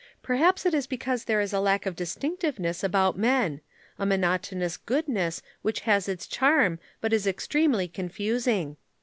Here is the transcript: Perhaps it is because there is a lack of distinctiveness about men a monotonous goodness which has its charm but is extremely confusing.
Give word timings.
Perhaps 0.23 0.65
it 0.65 0.73
is 0.73 0.87
because 0.87 1.25
there 1.25 1.39
is 1.41 1.53
a 1.53 1.59
lack 1.59 1.85
of 1.85 1.95
distinctiveness 1.95 2.83
about 2.83 3.19
men 3.19 3.61
a 3.99 4.05
monotonous 4.07 4.75
goodness 4.75 5.43
which 5.61 5.81
has 5.81 6.09
its 6.09 6.25
charm 6.25 6.79
but 7.01 7.13
is 7.13 7.27
extremely 7.27 7.87
confusing. 7.87 8.77